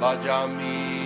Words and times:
Bhajami 0.00 1.05